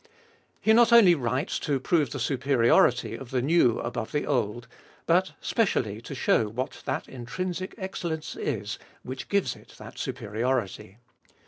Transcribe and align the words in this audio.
He 0.59 0.73
not 0.73 0.91
only 0.91 1.13
writes 1.13 1.59
to 1.59 1.79
prove 1.79 2.09
the 2.09 2.19
superiority 2.19 3.13
of 3.13 3.29
the 3.29 3.39
new 3.39 3.77
above 3.79 4.11
the 4.11 4.25
old, 4.25 4.67
but 5.05 5.33
specially 5.39 6.01
to 6.01 6.15
show 6.15 6.47
what 6.49 6.81
that 6.85 7.07
intrinsic 7.07 7.75
excellence 7.77 8.35
is 8.35 8.79
which 9.03 9.29
gives 9.29 9.55
it 9.55 9.75
that 9.77 9.99
superiority. 9.99 10.97